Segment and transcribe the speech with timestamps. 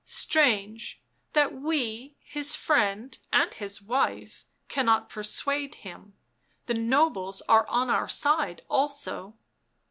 [0.03, 0.99] "Strange
[1.33, 6.15] that we, his friend and his wife, cannot persuade him;
[6.65, 9.35] the nobles are on our side also."